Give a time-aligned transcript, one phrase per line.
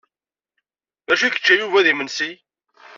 [1.07, 2.29] D acu i yečča Yuba d imensi?